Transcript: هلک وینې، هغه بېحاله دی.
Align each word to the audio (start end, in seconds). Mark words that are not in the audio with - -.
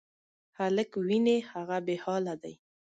هلک 0.57 0.91
وینې، 1.05 1.37
هغه 1.51 1.77
بېحاله 1.85 2.33
دی. 2.43 2.53